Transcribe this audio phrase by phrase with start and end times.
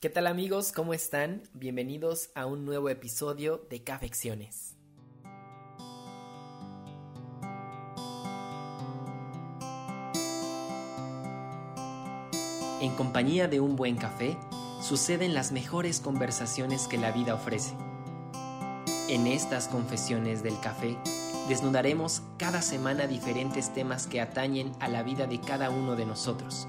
[0.00, 0.70] ¿Qué tal amigos?
[0.70, 1.42] ¿Cómo están?
[1.54, 4.76] Bienvenidos a un nuevo episodio de Cafecciones.
[12.80, 14.36] En compañía de un buen café,
[14.80, 17.74] suceden las mejores conversaciones que la vida ofrece.
[19.08, 20.96] En estas confesiones del café,
[21.48, 26.68] desnudaremos cada semana diferentes temas que atañen a la vida de cada uno de nosotros.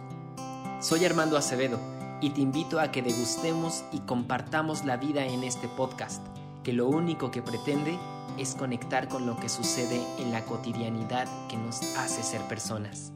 [0.81, 5.69] Soy Armando Acevedo y te invito a que degustemos y compartamos la vida en este
[5.69, 6.25] podcast,
[6.63, 7.97] que lo único que pretende
[8.37, 13.13] es conectar con lo que sucede en la cotidianidad que nos hace ser personas.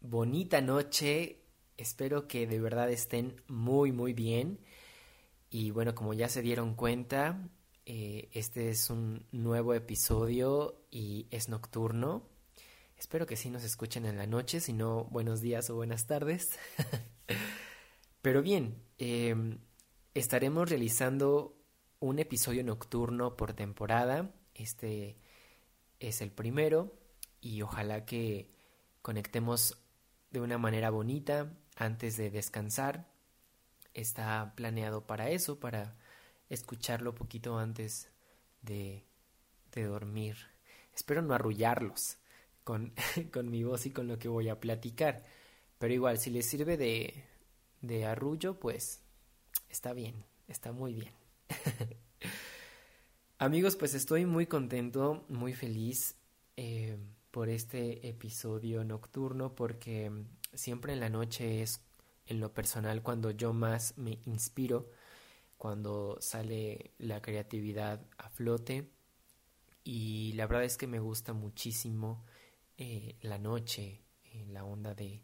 [0.00, 1.42] Bonita noche,
[1.78, 4.60] espero que de verdad estén muy muy bien.
[5.48, 7.48] Y bueno, como ya se dieron cuenta,
[7.86, 12.35] eh, este es un nuevo episodio y es nocturno
[12.96, 16.58] Espero que sí nos escuchen en la noche, si no, buenos días o buenas tardes.
[18.22, 19.58] Pero bien, em,
[20.14, 21.54] estaremos realizando
[22.00, 24.34] un episodio nocturno por temporada.
[24.54, 25.18] Este
[26.00, 26.98] es el primero
[27.42, 28.50] y ojalá que
[29.02, 29.76] conectemos
[30.30, 33.12] de una manera bonita antes de descansar.
[33.92, 35.98] Está planeado para eso, para
[36.48, 38.10] escucharlo poquito antes
[38.62, 39.04] de,
[39.72, 40.38] de dormir.
[40.94, 42.16] Espero no arrullarlos.
[43.30, 45.24] con, mi voz y con lo que voy a platicar.
[45.78, 47.24] Pero igual, si les sirve de,
[47.80, 49.02] de arrullo, pues
[49.68, 51.12] está bien, está muy bien.
[53.38, 56.16] Amigos, pues estoy muy contento, muy feliz
[56.56, 56.96] eh,
[57.30, 60.10] por este episodio nocturno porque
[60.54, 61.82] siempre en la noche es
[62.24, 64.90] en lo personal cuando yo más me inspiro,
[65.58, 68.90] cuando sale la creatividad a flote
[69.84, 72.24] y la verdad es que me gusta muchísimo
[72.78, 75.22] eh, la noche, en la onda de,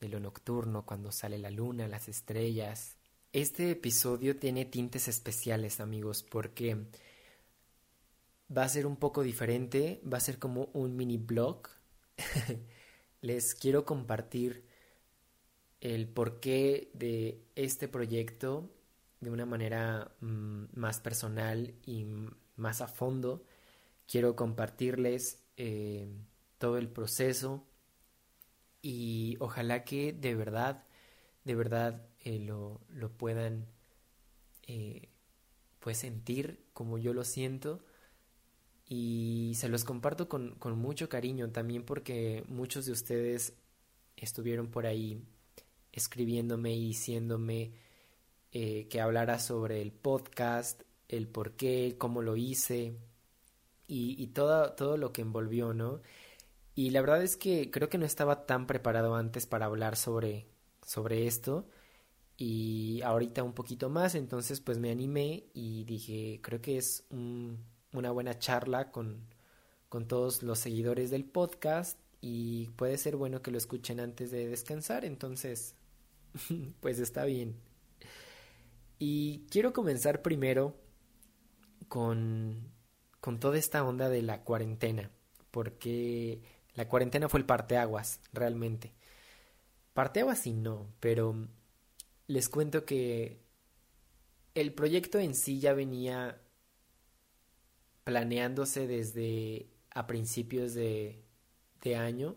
[0.00, 2.96] de lo nocturno, cuando sale la luna, las estrellas.
[3.32, 6.86] Este episodio tiene tintes especiales, amigos, porque
[8.56, 11.68] va a ser un poco diferente, va a ser como un mini blog.
[13.20, 14.64] Les quiero compartir
[15.80, 18.70] el porqué de este proyecto
[19.20, 22.06] de una manera mm, más personal y
[22.56, 23.44] más a fondo.
[24.06, 26.06] Quiero compartirles eh,
[26.58, 27.66] todo el proceso
[28.82, 30.84] y ojalá que de verdad,
[31.44, 33.66] de verdad eh, lo, lo, puedan
[34.66, 35.08] eh,
[35.80, 37.84] pues sentir como yo lo siento
[38.86, 43.54] y se los comparto con, con mucho cariño también porque muchos de ustedes
[44.16, 45.22] estuvieron por ahí
[45.92, 47.72] escribiéndome y diciéndome
[48.52, 52.98] eh, que hablara sobre el podcast, el por qué, cómo lo hice
[53.86, 56.02] y, y todo, todo lo que envolvió, ¿no?
[56.74, 60.48] Y la verdad es que creo que no estaba tan preparado antes para hablar sobre,
[60.84, 61.68] sobre esto.
[62.36, 68.10] Y ahorita un poquito más, entonces pues me animé y dije, creo que es una
[68.10, 69.28] buena charla con,
[69.88, 74.48] con todos los seguidores del podcast y puede ser bueno que lo escuchen antes de
[74.48, 75.76] descansar, entonces
[76.80, 77.54] pues está bien.
[78.98, 80.74] Y quiero comenzar primero
[81.86, 82.72] con,
[83.20, 85.12] con toda esta onda de la cuarentena,
[85.50, 86.42] porque
[86.74, 88.92] la cuarentena fue el parteaguas, realmente.
[89.92, 91.48] Parteaguas sí no, pero
[92.26, 93.40] les cuento que
[94.54, 96.40] el proyecto en sí ya venía
[98.04, 101.20] planeándose desde a principios de,
[101.96, 102.36] año.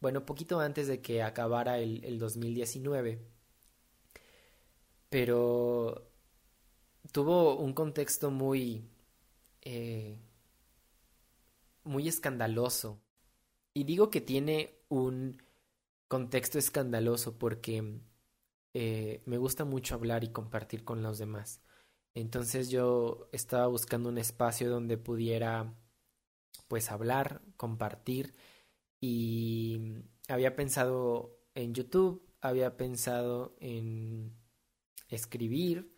[0.00, 3.20] Bueno, poquito antes de que acabara el, el 2019.
[5.08, 6.10] Pero
[7.12, 8.84] tuvo un contexto muy
[9.62, 10.18] eh,
[11.84, 13.02] muy escandaloso.
[13.74, 15.42] Y digo que tiene un
[16.08, 18.00] contexto escandaloso porque
[18.74, 21.62] eh, me gusta mucho hablar y compartir con los demás.
[22.14, 25.74] Entonces yo estaba buscando un espacio donde pudiera
[26.68, 28.34] pues hablar, compartir
[29.00, 29.80] y
[30.28, 34.36] había pensado en YouTube, había pensado en
[35.08, 35.94] escribir,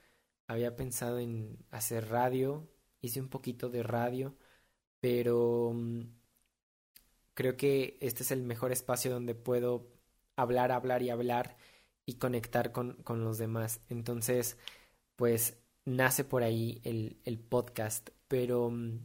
[0.46, 2.68] había pensado en hacer radio,
[3.00, 4.36] hice un poquito de radio
[5.04, 6.00] pero mm,
[7.34, 9.86] creo que este es el mejor espacio donde puedo
[10.34, 11.58] hablar, hablar y hablar
[12.06, 13.80] y conectar con, con los demás.
[13.90, 14.56] Entonces,
[15.16, 18.98] pues nace por ahí el, el podcast, pero mm,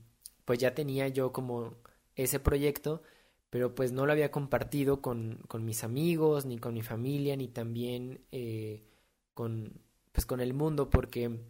[0.46, 1.76] pues ya tenía yo como
[2.16, 3.04] ese proyecto,
[3.50, 7.50] pero pues no lo había compartido con, con mis amigos, ni con mi familia, ni
[7.50, 8.86] también eh,
[9.34, 9.82] con,
[10.14, 11.42] pues con el mundo, porque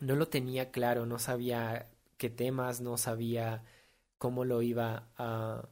[0.00, 1.88] no lo tenía claro, no sabía
[2.20, 3.64] qué temas, no sabía
[4.18, 5.68] cómo lo iba a,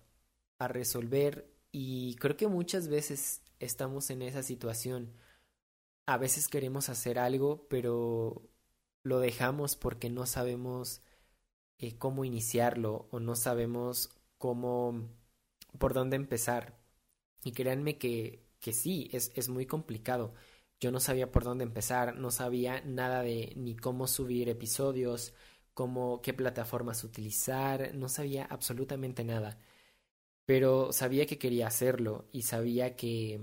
[0.58, 5.12] a resolver y creo que muchas veces estamos en esa situación.
[6.06, 8.42] A veces queremos hacer algo, pero
[9.02, 11.02] lo dejamos porque no sabemos
[11.78, 15.08] eh, cómo iniciarlo o no sabemos cómo,
[15.78, 16.78] por dónde empezar.
[17.44, 20.34] Y créanme que, que sí, es, es muy complicado.
[20.80, 25.34] Yo no sabía por dónde empezar, no sabía nada de ni cómo subir episodios,
[25.78, 29.60] cómo, qué plataformas utilizar, no sabía absolutamente nada.
[30.44, 33.40] Pero sabía que quería hacerlo y sabía que,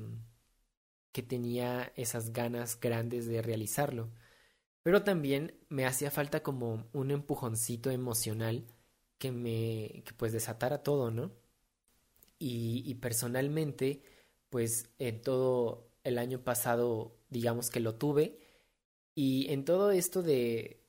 [1.13, 4.11] que tenía esas ganas grandes de realizarlo.
[4.83, 8.65] Pero también me hacía falta como un empujoncito emocional
[9.17, 11.31] que me, que pues desatara todo, ¿no?
[12.37, 14.01] Y, y personalmente,
[14.49, 18.39] pues en todo el año pasado, digamos que lo tuve,
[19.15, 20.84] y en todo esto de,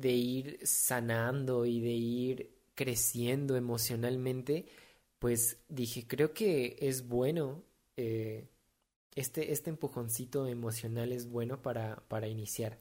[0.00, 4.66] de ir sanando y de ir creciendo emocionalmente,
[5.18, 7.64] pues dije, creo que es bueno,
[7.96, 8.48] eh,
[9.14, 12.78] este, este empujoncito emocional es bueno para, para iniciar.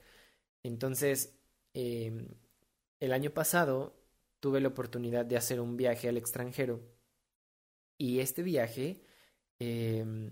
[0.64, 1.34] Entonces,
[1.74, 2.28] eh,
[3.00, 3.96] el año pasado
[4.40, 6.81] tuve la oportunidad de hacer un viaje al extranjero
[7.98, 9.02] y este viaje
[9.60, 10.31] eh,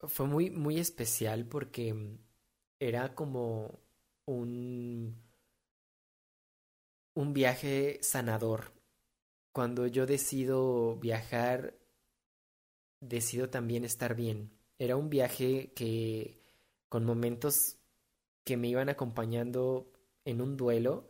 [0.00, 2.18] fue muy, muy especial porque
[2.80, 3.78] era como
[4.24, 5.29] un,
[7.14, 8.72] un viaje sanador.
[9.52, 11.74] Cuando yo decido viajar,
[13.00, 14.52] decido también estar bien.
[14.78, 16.40] Era un viaje que
[16.88, 17.78] con momentos
[18.44, 19.92] que me iban acompañando
[20.24, 21.08] en un duelo,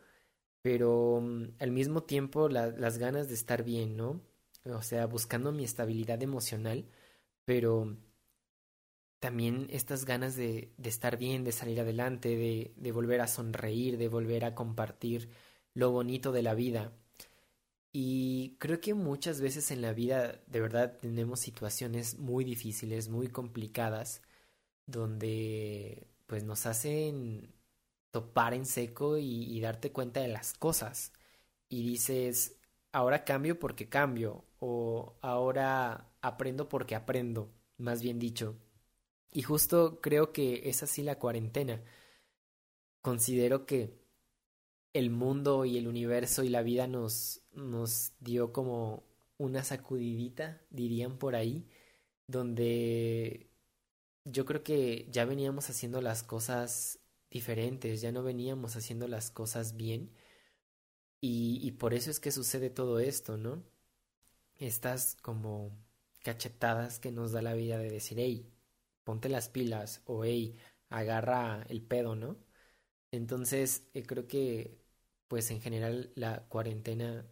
[0.63, 4.21] pero mm, al mismo tiempo las ganas de estar bien, ¿no?
[4.65, 6.87] O sea, buscando mi estabilidad emocional,
[7.45, 7.97] pero
[9.19, 13.99] también estas ganas de, de estar bien, de salir adelante, de, de volver a sonreír,
[13.99, 15.29] de volver a compartir
[15.75, 16.93] lo bonito de la vida.
[17.93, 23.29] Y creo que muchas veces en la vida de verdad tenemos situaciones muy difíciles, muy
[23.29, 24.23] complicadas,
[24.87, 27.53] donde pues nos hacen
[28.11, 31.13] topar en seco y, darte cuenta de las cosas.
[31.69, 32.57] Y dices,
[32.93, 38.57] ahora cambio porque cambio, o ahora aprendo porque aprendo, más bien dicho.
[39.33, 41.83] Y justo creo que es así la cuarentena.
[43.03, 43.99] Considero que
[44.93, 49.05] el mundo y el universo y la vida nos, nos dio como
[49.39, 51.67] una sacudidita, dirían por ahí,
[52.27, 53.51] donde
[54.25, 57.01] yo creo que ya veníamos haciendo las cosas
[57.31, 60.13] diferentes, ya no veníamos haciendo las cosas bien.
[61.21, 63.63] Y, y por eso es que sucede todo esto, ¿no?
[64.59, 65.73] Estas como
[66.23, 68.51] cachetadas que nos da la vida de decir, hey,
[69.05, 70.57] ponte las pilas o hey,
[70.91, 72.37] agarra el pedo, ¿no?
[73.13, 74.80] Entonces, eh, creo que,
[75.31, 77.25] pues en general, la cuarentena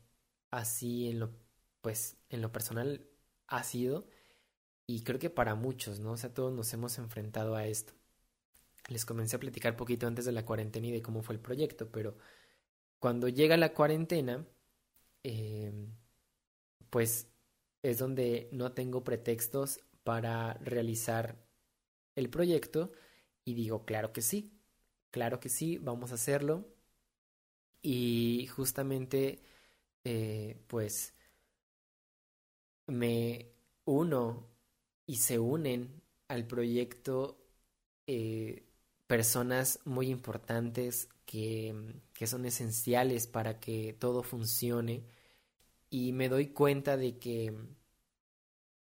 [0.53, 1.33] así en lo,
[1.81, 3.05] pues en lo personal
[3.49, 4.06] ha sido
[4.87, 6.12] y creo que para muchos, ¿no?
[6.12, 7.95] O sea, todos nos hemos enfrentado a esto.
[8.89, 11.91] Les comencé a platicar poquito antes de la cuarentena y de cómo fue el proyecto,
[11.91, 12.17] pero
[13.00, 14.47] cuando llega la cuarentena,
[15.25, 15.73] eh,
[16.91, 17.27] pues
[17.83, 21.44] es donde no tengo pretextos para realizar
[22.15, 22.93] el proyecto
[23.44, 24.53] y digo, claro que sí,
[25.11, 26.78] claro que sí, vamos a hacerlo.
[27.83, 29.41] Y justamente,
[30.05, 31.15] eh, pues,
[32.87, 33.53] me
[33.85, 34.47] uno
[35.07, 37.39] y se unen al proyecto
[38.06, 38.67] eh,
[39.06, 41.75] personas muy importantes que,
[42.15, 45.05] que son esenciales para que todo funcione
[45.91, 47.55] y me doy cuenta de que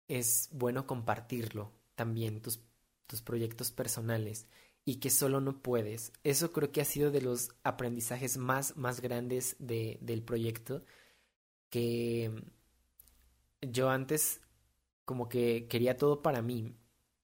[0.09, 2.61] es bueno compartirlo también, tus,
[3.07, 4.47] tus proyectos personales
[4.89, 6.15] y que solo no puedes.
[6.25, 10.83] Eso creo que ha sido de los aprendizajes más, más grandes de, del proyecto
[11.69, 12.33] que
[13.61, 14.41] yo antes
[15.05, 16.75] como que quería todo para mí.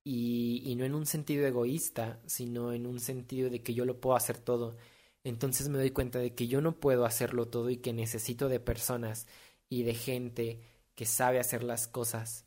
[0.04, 3.98] Y, y no en un sentido egoísta, sino en un sentido de que yo lo
[3.98, 4.76] puedo hacer todo.
[5.24, 8.60] Entonces me doy cuenta de que yo no puedo hacerlo todo y que necesito de
[8.60, 9.26] personas
[9.70, 10.60] y de gente
[10.94, 12.44] que sabe hacer las cosas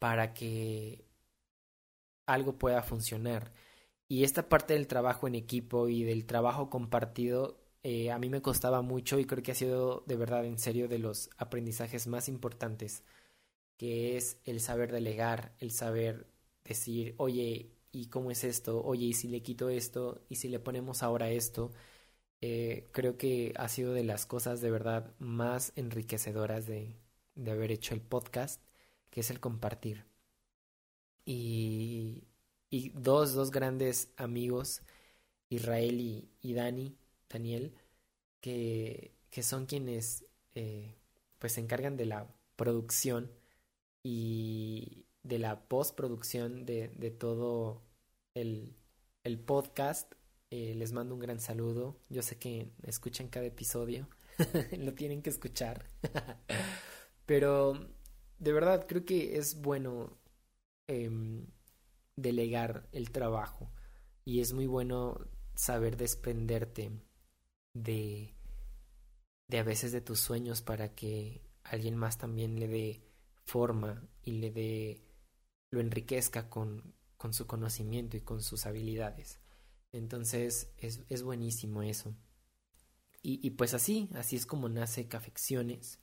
[0.00, 1.04] para que
[2.26, 3.52] algo pueda funcionar.
[4.08, 8.42] Y esta parte del trabajo en equipo y del trabajo compartido eh, a mí me
[8.42, 12.28] costaba mucho y creo que ha sido de verdad en serio de los aprendizajes más
[12.28, 13.02] importantes
[13.78, 16.26] que es el saber delegar, el saber
[16.64, 18.82] decir, oye, ¿y cómo es esto?
[18.84, 20.22] Oye, ¿y si le quito esto?
[20.28, 21.72] ¿Y si le ponemos ahora esto?
[22.40, 26.96] Eh, creo que ha sido de las cosas de verdad más enriquecedoras de,
[27.36, 28.62] de haber hecho el podcast,
[29.10, 30.06] que es el compartir.
[31.24, 32.24] Y,
[32.70, 34.82] y dos, dos grandes amigos,
[35.50, 36.96] Israel y, Dani,
[37.28, 37.74] Daniel,
[38.40, 40.94] que, que son quienes eh,
[41.38, 43.30] pues se encargan de la producción
[44.02, 47.82] y de la postproducción de, de todo
[48.34, 48.74] el,
[49.24, 50.14] el podcast.
[50.50, 51.98] Eh, les mando un gran saludo.
[52.08, 54.08] Yo sé que escuchan cada episodio.
[54.78, 55.86] Lo tienen que escuchar.
[57.26, 57.74] Pero
[58.38, 60.18] de verdad creo que es bueno
[60.88, 61.46] em,
[62.22, 63.70] delegar el trabajo.
[64.24, 66.90] Y es muy bueno saber desprenderte
[67.74, 68.34] de,
[69.48, 73.02] de a veces de tus sueños para que alguien más también le dé
[73.44, 75.04] forma y le dé
[75.70, 79.40] lo enriquezca con, con su conocimiento y con sus habilidades.
[79.92, 82.16] Entonces es, es buenísimo eso.
[83.22, 86.00] Y, y, pues así, así es como nace Cafecciones,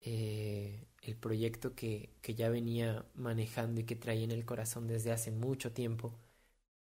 [0.00, 5.12] eh, el proyecto que, que ya venía manejando y que traía en el corazón desde
[5.12, 6.14] hace mucho tiempo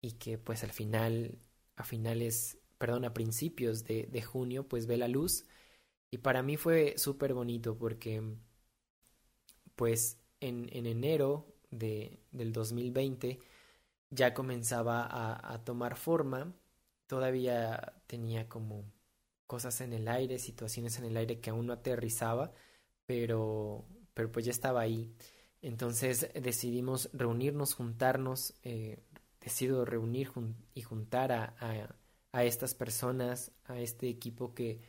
[0.03, 1.39] y que pues al final,
[1.77, 5.47] a finales, perdón, a principios de, de junio, pues ve la luz.
[6.11, 8.23] Y para mí fue súper bonito porque
[9.75, 13.39] pues en, en enero de, del 2020
[14.11, 16.55] ya comenzaba a, a tomar forma,
[17.07, 18.85] todavía tenía como
[19.47, 22.53] cosas en el aire, situaciones en el aire que aún no aterrizaba,
[23.07, 23.87] pero,
[24.17, 25.13] pero pues ya estaba ahí.
[25.61, 29.05] Entonces decidimos reunirnos, juntarnos, eh,
[29.41, 30.33] decido reunir
[30.75, 31.95] y juntar a, a,
[32.33, 34.81] a, estas personas, a este equipo que,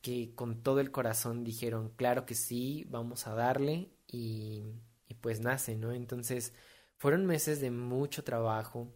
[0.00, 4.62] que con todo el corazón dijeron, claro que sí, vamos a darle y,
[5.08, 5.92] y pues nace, ¿no?
[5.92, 6.54] Entonces
[6.96, 8.94] fueron meses de mucho trabajo,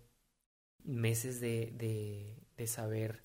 [0.84, 3.24] meses de, de, de saber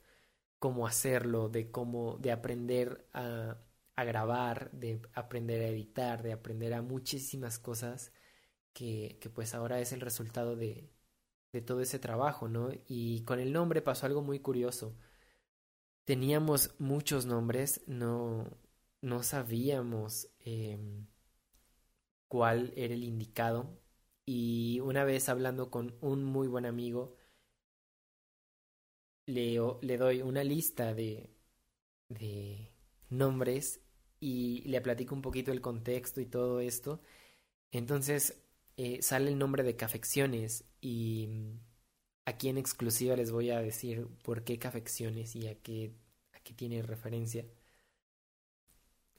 [0.57, 3.57] cómo hacerlo, de cómo, de aprender a,
[3.97, 8.13] a grabar, de aprender a editar, de aprender a muchísimas cosas
[8.73, 10.91] que, que pues ahora es el resultado de,
[11.53, 12.71] de todo ese trabajo, ¿no?
[12.87, 14.95] Y con el nombre pasó algo muy curioso.
[16.05, 18.45] Teníamos muchos nombres, no,
[19.01, 20.79] no sabíamos eh,
[22.27, 23.79] cuál era el indicado.
[24.25, 27.15] Y una vez hablando con un muy buen amigo,
[29.25, 31.29] le, le doy una lista de,
[32.09, 32.71] de
[33.09, 33.81] nombres
[34.19, 37.01] y le platico un poquito el contexto y todo esto.
[37.71, 38.41] Entonces
[38.77, 41.59] eh, sale el nombre de Cafecciones y mm,
[42.25, 45.93] aquí en exclusiva les voy a decir por qué Cafecciones y a qué,
[46.33, 47.45] a qué tiene referencia.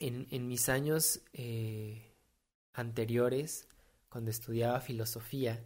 [0.01, 2.15] En, en mis años eh,
[2.73, 3.69] anteriores,
[4.09, 5.65] cuando estudiaba filosofía,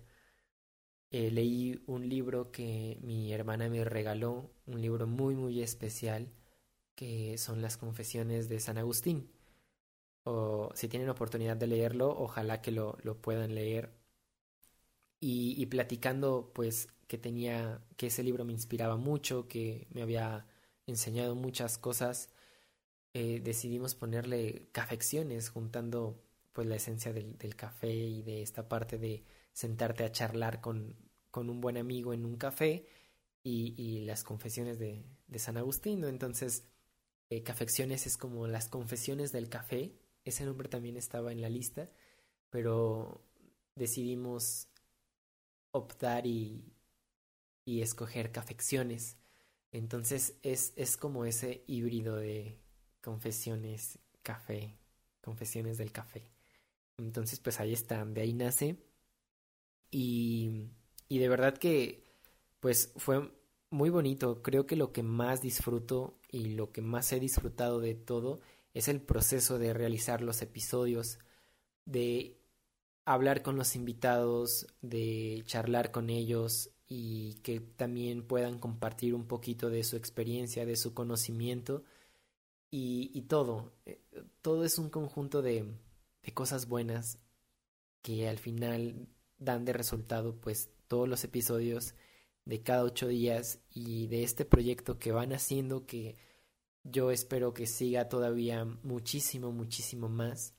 [1.11, 6.33] eh, leí un libro que mi hermana me regaló, un libro muy muy especial,
[6.95, 9.31] que son las confesiones de San Agustín.
[10.25, 13.93] O si tienen oportunidad de leerlo, ojalá que lo, lo puedan leer.
[15.25, 20.47] Y, platicando, pues, que tenía, que ese libro me inspiraba mucho, que me había
[20.87, 22.31] enseñado muchas cosas,
[23.15, 26.23] eh, decidimos ponerle cafecciones, juntando
[26.53, 30.97] pues la esencia del, del, café y de esta parte de sentarte a charlar con,
[31.31, 32.87] con un buen amigo en un café
[33.43, 36.09] y, y las confesiones de, de, San Agustín, ¿no?
[36.09, 36.67] Entonces,
[37.33, 41.89] eh, Cafecciones es como las confesiones del café, ese nombre también estaba en la lista,
[42.51, 43.25] pero
[43.75, 44.69] decidimos
[45.71, 46.63] optar y,
[47.65, 49.17] y escoger Cafecciones.
[49.71, 52.59] Entonces es, es como ese híbrido de
[53.01, 54.77] confesiones, café,
[55.23, 56.29] confesiones del café.
[56.99, 58.77] Entonces, pues ahí está, de ahí nace.
[59.91, 60.69] Y,
[61.09, 62.05] y de verdad que,
[62.61, 63.33] pues fue
[63.71, 64.43] muy bonito.
[64.43, 68.41] Creo que lo que más disfruto y lo que más he disfrutado de todo
[68.75, 71.19] es el proceso de realizar los episodios,
[71.85, 72.41] de
[73.05, 79.69] hablar con los invitados, de charlar con ellos y que también puedan compartir un poquito
[79.71, 81.85] de su experiencia, de su conocimiento
[82.71, 83.73] y, y todo.
[83.85, 84.01] Eh,
[84.41, 85.67] todo es un conjunto de,
[86.23, 87.19] de cosas buenas
[88.01, 89.07] que al final
[89.39, 91.95] dan de resultado pues todos los episodios
[92.45, 96.17] de cada ocho días y de este proyecto que van haciendo que
[96.85, 100.55] yo espero que siga todavía muchísimo, muchísimo más.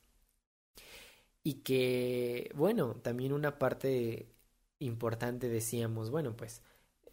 [1.43, 4.29] Y que, bueno, también una parte
[4.79, 6.61] importante decíamos, bueno, pues,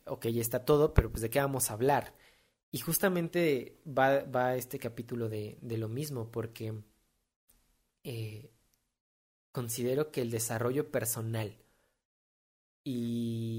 [0.06, 2.14] ok, ya está todo, pero pues de qué vamos a hablar.
[2.72, 6.74] Y justamente va, va este capítulo de, de lo mismo, porque
[8.04, 8.50] eh,
[9.52, 11.58] considero que el desarrollo personal
[12.84, 13.49] y,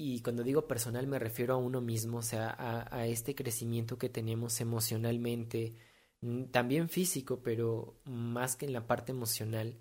[0.00, 2.56] y cuando digo personal me refiero a uno mismo, o sea,
[2.90, 5.74] a, este crecimiento que tenemos emocionalmente,
[6.22, 9.78] mm, también físico, pero más que en la parte emocional,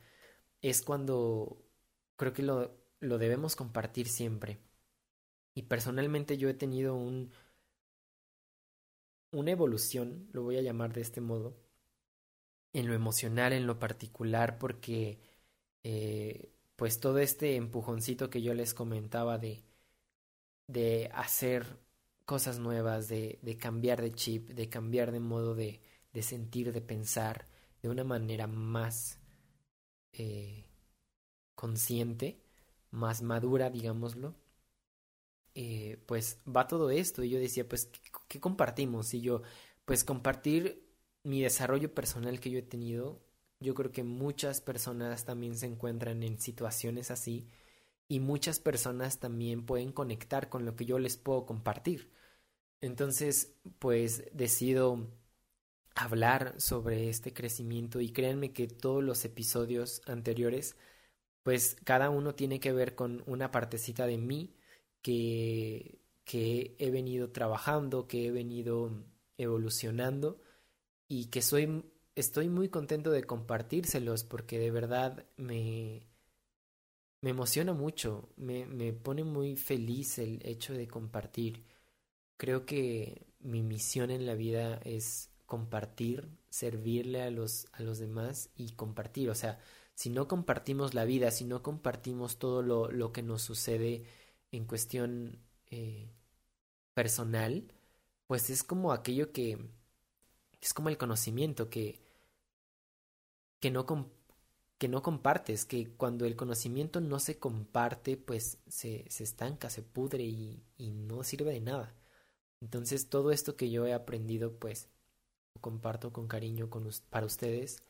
[0.61, 1.63] es cuando
[2.17, 4.59] creo que lo, lo debemos compartir siempre.
[5.55, 7.31] Y personalmente yo he tenido un,
[9.31, 11.55] una evolución, lo voy a llamar de este modo,
[12.73, 15.21] en lo emocional, en lo particular, porque
[15.83, 19.68] eh, pues todo este empujoncito que yo les comentaba de,
[20.69, 21.79] de hacer
[22.25, 25.81] cosas nuevas, de, de cambiar de chip, de cambiar de modo de,
[26.13, 27.47] de sentir, de pensar
[27.81, 29.19] de una manera más
[30.13, 30.65] eh,
[31.55, 32.39] consciente,
[32.91, 34.35] más madura, digámoslo,
[35.55, 37.23] eh, pues va todo esto.
[37.23, 37.89] Y yo decía, pues,
[38.27, 39.13] ¿qué, compartimos?
[39.15, 39.41] Y yo,
[39.85, 40.87] pues compartir
[41.23, 43.21] mi desarrollo personal que yo he tenido.
[43.59, 47.47] Yo creo que muchas personas también se encuentran en situaciones así
[48.09, 52.11] y muchas personas también pueden conectar con lo que yo les puedo compartir.
[52.81, 55.07] Entonces, pues decido
[55.95, 60.75] hablar sobre este crecimiento y créanme que todos los episodios anteriores,
[61.43, 64.55] pues cada uno tiene que ver con una partecita de mí
[65.01, 68.91] que, que he venido trabajando, que he venido
[69.37, 70.41] evolucionando
[71.07, 71.83] y que soy
[72.15, 76.08] estoy muy contento de compartírselos porque de verdad me
[77.21, 81.65] me emociona mucho, me, me pone muy feliz el hecho de compartir.
[82.37, 88.49] Creo que mi misión en la vida es compartir, servirle a los, a los demás
[88.55, 89.29] y compartir.
[89.29, 89.59] O sea,
[89.95, 94.05] si no compartimos la vida, si no compartimos todo lo, lo que nos sucede
[94.51, 95.39] en cuestión
[95.71, 96.09] eh,
[96.93, 97.73] personal,
[98.27, 99.57] pues es como aquello que
[100.61, 101.99] es como el conocimiento que
[103.59, 103.85] que no
[104.79, 109.83] que no compartes, que cuando el conocimiento no se comparte, pues se, se estanca, se
[109.83, 111.95] pudre y, y no sirve de nada.
[112.61, 114.89] Entonces todo esto que yo he aprendido, pues
[115.55, 117.83] lo comparto con cariño con, para ustedes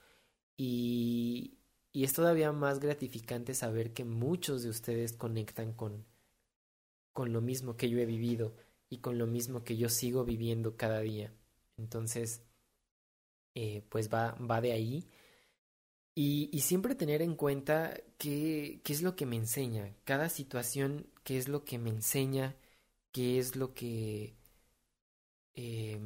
[0.57, 1.59] y,
[1.93, 6.05] y es todavía más gratificante saber que muchos de ustedes conectan con,
[7.13, 8.55] con lo mismo que yo he vivido
[8.89, 11.33] y con lo mismo que yo sigo viviendo cada día.
[11.77, 12.41] Entonces,
[13.55, 15.07] eh, pues va, va de ahí.
[16.21, 21.37] Y, siempre tener en cuenta qué, qué es lo que me enseña, cada situación, qué
[21.37, 22.57] es lo que me enseña,
[23.13, 24.35] qué es lo que
[25.55, 25.97] eh,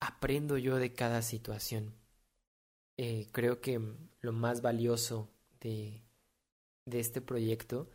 [0.00, 1.94] aprendo yo de cada situación.
[2.98, 3.80] Eh, creo que
[4.20, 5.30] lo más valioso
[5.60, 6.02] de,
[6.84, 7.88] de este proyecto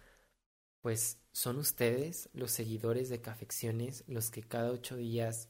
[0.82, 5.50] pues son ustedes, los seguidores de Cafecciones, los que cada ocho días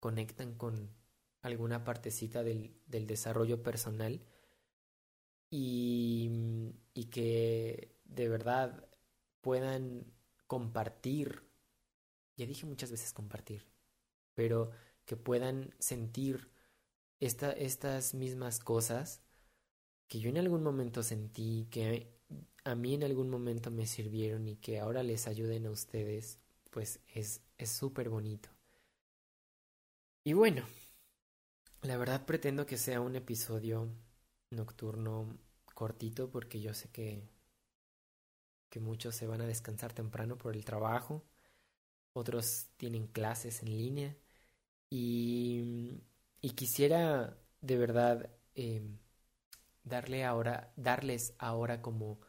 [0.00, 0.90] conectan con
[1.44, 4.20] alguna partecita del, del desarrollo personal
[5.50, 6.30] y,
[6.94, 8.88] y que de verdad
[9.40, 10.06] puedan
[10.46, 11.42] compartir,
[12.36, 13.66] ya dije muchas veces compartir,
[14.34, 14.70] pero
[15.06, 16.50] que puedan sentir
[17.20, 19.22] esta, estas mismas cosas
[20.08, 22.12] que yo en algún momento sentí, que
[22.64, 27.00] a mí en algún momento me sirvieron y que ahora les ayuden a ustedes, pues
[27.08, 28.50] es súper bonito.
[30.24, 30.64] Y bueno,
[31.84, 33.88] la verdad pretendo que sea un episodio
[34.50, 35.38] nocturno
[35.74, 37.22] cortito porque yo sé que,
[38.70, 41.24] que muchos se van a descansar temprano por el trabajo,
[42.14, 44.16] otros tienen clases en línea
[44.90, 46.02] y,
[46.56, 48.82] quisiera de verdad eh,
[49.82, 52.20] darle ahora, darles ahora como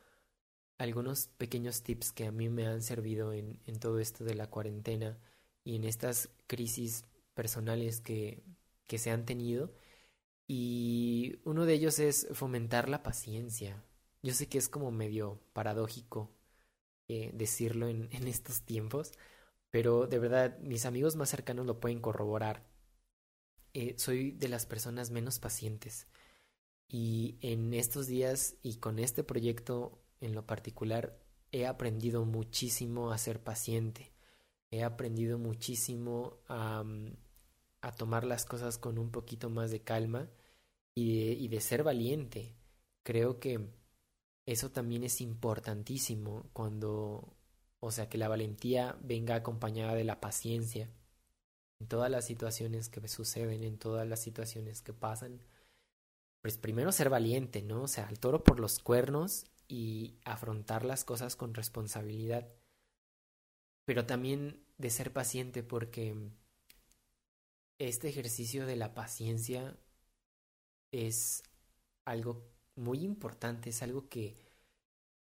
[0.77, 4.49] algunos pequeños tips que a mí me han servido en, en todo esto de la
[4.49, 5.17] cuarentena
[5.63, 8.43] y en estas crisis personales que,
[8.87, 9.73] que se han tenido.
[10.47, 13.83] Y uno de ellos es fomentar la paciencia.
[14.21, 16.31] Yo sé que es como medio paradójico
[17.07, 19.11] eh, decirlo en, estos tiempos,
[19.69, 22.63] pero de verdad mis amigos más cercanos lo pueden corroborar.
[23.73, 26.07] Eh, soy de las personas menos pacientes.
[26.87, 31.19] Y en estos días y con este proyecto en lo particular
[31.51, 34.13] he aprendido muchísimo a ser paciente.
[34.71, 36.83] He aprendido muchísimo a,
[37.85, 40.27] a tomar las cosas con un poquito más de calma
[40.95, 42.55] y de, y de ser valiente.
[43.03, 43.69] Creo que
[44.47, 47.37] eso también es importantísimo cuando,
[47.79, 50.89] o sea, que la valentía venga acompañada de la paciencia
[51.79, 55.43] en todas las situaciones que suceden, en todas las situaciones que pasan.
[56.41, 57.83] Pues primero ser valiente, ¿no?
[57.83, 62.47] O sea, al toro por los cuernos y afrontar las cosas con responsabilidad,
[63.85, 66.15] pero también de ser paciente porque
[67.79, 69.77] este ejercicio de la paciencia
[70.91, 71.43] es
[72.05, 72.43] algo
[72.75, 74.35] muy importante, es algo que,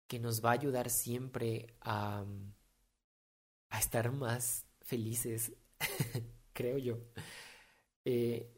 [0.07, 2.25] que nos va a ayudar siempre a,
[3.69, 5.51] a estar más felices,
[6.53, 6.97] creo yo.
[8.05, 8.51] Eh,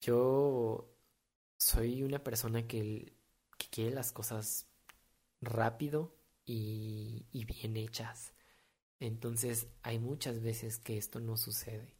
[0.00, 0.90] yo
[1.58, 3.14] soy una persona que,
[3.58, 4.68] que quiere las cosas
[5.40, 8.34] rápido y, y bien hechas.
[9.00, 11.94] Entonces hay muchas veces que esto no sucede.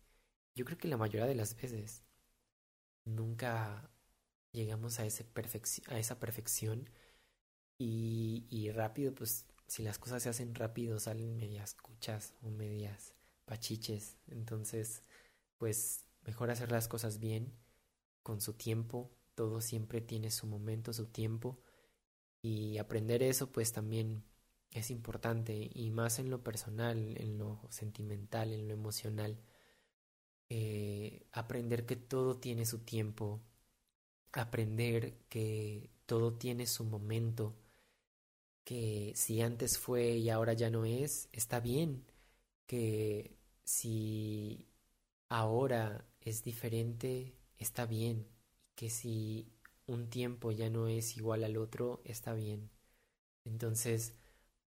[0.54, 2.02] Yo creo que la mayoría de las veces
[3.04, 3.90] nunca
[4.52, 5.26] llegamos a, ese
[5.88, 6.88] a esa perfección
[7.78, 13.14] Y, y rápido, pues si las cosas se hacen rápido, salen medias cuchas o medias
[13.46, 14.18] pachiches.
[14.28, 15.02] Entonces,
[15.58, 17.52] pues mejor hacer las cosas bien,
[18.22, 19.10] con su tiempo.
[19.36, 21.60] Todo siempre tiene su momento, su tiempo.
[22.42, 24.24] Y aprender eso, pues también
[24.70, 25.70] es importante.
[25.74, 29.38] Y más en lo personal, en lo sentimental, en lo emocional.
[30.56, 33.40] Eh, aprender que todo tiene su tiempo.
[34.32, 37.56] Aprender que todo tiene su momento
[38.64, 42.04] que si antes fue y ahora ya no es, está bien,
[42.66, 44.66] que si
[45.28, 48.26] ahora es diferente, está bien,
[48.76, 49.52] que si
[49.86, 52.70] un tiempo ya no es igual al otro, está bien.
[53.44, 54.14] Entonces,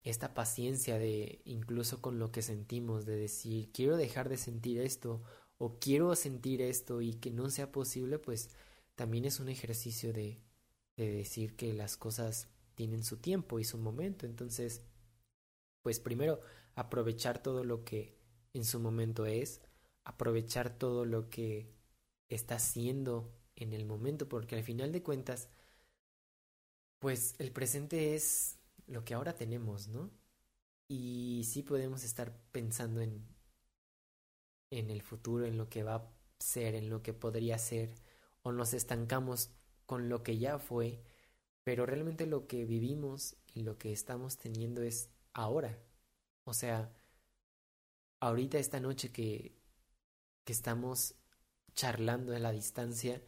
[0.05, 5.23] esta paciencia de incluso con lo que sentimos, de decir, quiero dejar de sentir esto
[5.59, 8.51] o quiero sentir esto y que no sea posible, pues
[8.95, 10.41] también es un ejercicio de,
[10.97, 14.27] de decir que las cosas tienen su tiempo y su momento.
[14.27, 14.83] Entonces,
[15.83, 16.41] pues primero
[16.75, 18.17] aprovechar todo lo que
[18.55, 19.61] en su momento es,
[20.05, 21.73] aprovechar todo lo que
[22.29, 25.49] está haciendo en el momento, porque al final de cuentas,
[26.99, 30.11] pues el presente es lo que ahora tenemos, ¿no?
[30.89, 33.27] Y sí podemos estar pensando en,
[34.79, 37.95] en el futuro, en lo que va a ser, en lo que podría ser,
[38.43, 39.51] o nos estancamos
[39.87, 41.03] con lo que ya fue
[41.65, 45.79] pero realmente lo que vivimos y lo que estamos teniendo es ahora.
[46.45, 46.93] O sea,
[48.21, 49.57] ahorita esta noche que,
[50.45, 51.15] que estamos
[51.75, 53.23] charlando a la distancia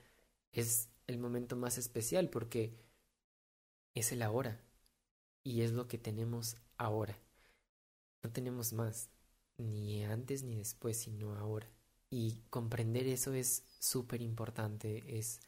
[0.52, 2.78] es el momento más especial porque
[3.94, 4.60] es el ahora
[5.42, 7.18] y es lo que tenemos ahora.
[8.22, 9.08] No tenemos más,
[9.58, 11.70] ni antes ni después, sino ahora.
[12.10, 15.40] Y comprender eso es súper importante, es,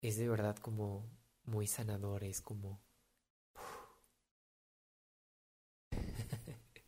[0.00, 1.08] es de verdad como
[1.44, 2.80] muy sanadores, como...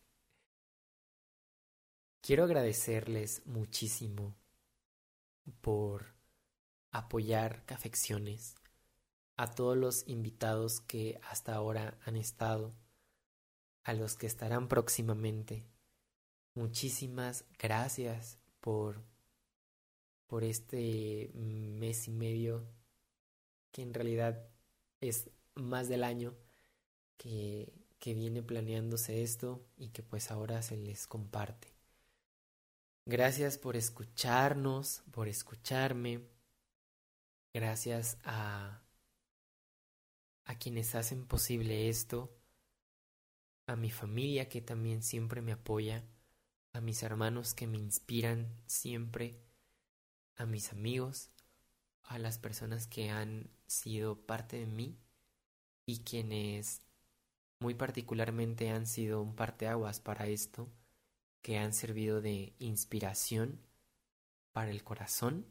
[2.20, 4.34] Quiero agradecerles muchísimo
[5.60, 6.14] por
[6.92, 8.54] apoyar Cafecciones,
[9.36, 12.72] a todos los invitados que hasta ahora han estado,
[13.84, 15.71] a los que estarán próximamente.
[16.54, 19.02] Muchísimas gracias por
[20.32, 22.66] por este mes y medio
[23.70, 24.48] que en realidad
[25.02, 26.34] es más del año
[27.18, 31.68] que, que viene planeándose esto y que pues ahora se les comparte.
[33.04, 36.22] Gracias por escucharnos, por escucharme.
[37.52, 38.82] Gracias a,
[40.46, 42.34] a quienes hacen posible esto,
[43.66, 46.04] a mi familia que también siempre me apoya,
[46.72, 49.38] a mis hermanos que me inspiran siempre,
[50.36, 51.30] a mis amigos,
[52.04, 54.98] a las personas que han sido parte de mí
[55.86, 56.82] y quienes
[57.60, 60.68] muy particularmente han sido un parteaguas para esto,
[61.42, 63.60] que han servido de inspiración
[64.52, 65.46] para el corazón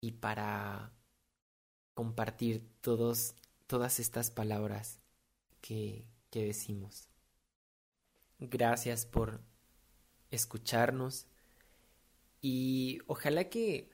[0.00, 0.92] y para
[1.94, 3.34] compartir todos,
[3.66, 5.00] todas estas palabras
[5.60, 7.08] que, que decimos.
[8.38, 9.40] Gracias por
[10.30, 11.26] escucharnos
[12.40, 13.90] y ojalá que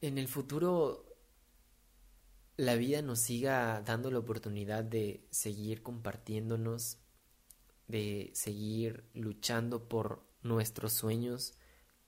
[0.00, 1.06] en el futuro
[2.56, 6.98] la vida nos siga dando la oportunidad de seguir compartiéndonos,
[7.88, 11.54] de seguir luchando por nuestros sueños,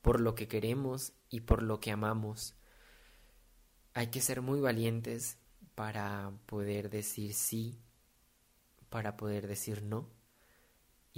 [0.03, 2.55] por lo que queremos y por lo que amamos.
[3.95, 5.39] Hay que ser muy valientes
[5.75, 7.81] para poder decir sí,
[8.91, 10.16] para poder decir no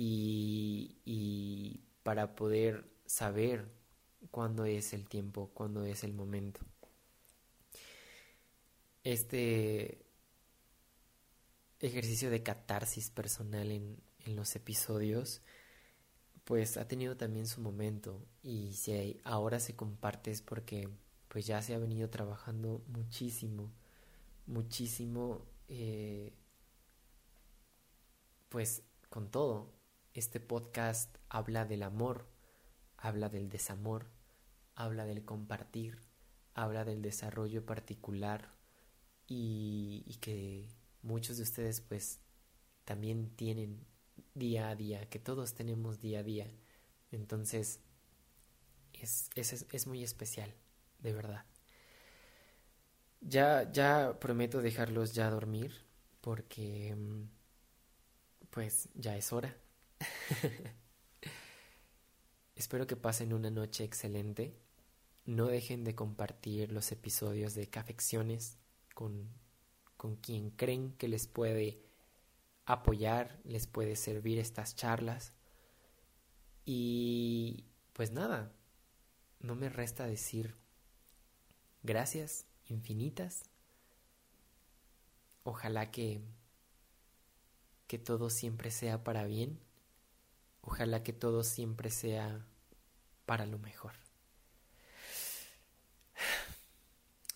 [0.00, 3.68] y, para poder saber
[4.30, 6.60] cuándo es el tiempo, cuándo es el momento.
[9.02, 10.04] Este
[11.80, 15.42] ejercicio de catarsis personal en, en los episodios,
[16.44, 20.88] pues ha tenido también su momento y si ahora se comparte es porque
[21.28, 23.70] pues ya se ha venido trabajando muchísimo,
[24.46, 26.32] muchísimo, eh,
[28.48, 29.77] pues con todo.
[30.18, 32.26] Este podcast habla del amor,
[32.96, 34.10] habla del desamor,
[34.74, 36.00] habla del compartir,
[36.54, 38.52] habla del desarrollo particular
[39.28, 40.66] y, que
[41.02, 42.18] muchos de ustedes pues
[42.84, 43.86] también tienen
[44.34, 46.50] día a día, que todos tenemos día a día.
[47.12, 47.78] Entonces
[48.94, 50.52] es, es, es muy especial,
[50.98, 51.44] de verdad.
[53.20, 55.86] Ya, ya prometo dejarlos ya dormir
[56.20, 56.96] porque
[58.50, 59.56] pues ya es hora.
[62.56, 64.56] Espero que pasen una noche excelente.
[65.24, 68.58] No dejen de compartir los episodios de Cafecciones
[68.94, 69.28] con,
[69.96, 71.82] con quien creen que les puede
[72.64, 75.32] apoyar, les puede servir estas charlas.
[76.64, 78.52] Y pues nada,
[79.40, 80.56] no me resta decir
[81.82, 83.50] gracias infinitas.
[85.44, 86.20] Ojalá que
[87.88, 89.58] que todo siempre sea para bien.
[90.70, 92.44] Ojalá que todo siempre sea
[93.24, 93.94] para lo mejor.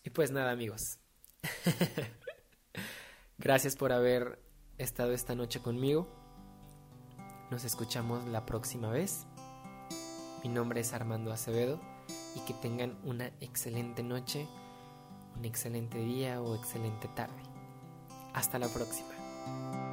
[0.04, 0.98] Y pues nada, amigos.
[3.38, 4.38] Gracias por haber
[4.76, 6.06] estado esta noche conmigo.
[7.50, 9.24] Nos escuchamos la próxima vez.
[10.44, 11.80] Mi nombre es Armando Acevedo
[12.36, 14.46] y que tengan una excelente noche,
[15.38, 17.42] un excelente día o excelente tarde.
[18.34, 19.91] Hasta la próxima.